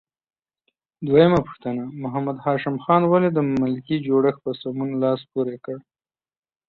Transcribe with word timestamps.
دویمه 1.07 1.39
پوښتنه: 1.47 1.83
محمد 2.03 2.37
هاشم 2.45 2.75
خان 2.83 3.01
ولې 3.07 3.29
د 3.33 3.39
ملکي 3.61 3.97
جوړښت 4.07 4.39
په 4.45 4.51
سمون 4.61 4.89
لاس 5.03 5.21
پورې 5.33 5.55
کړ؟ 5.65 5.77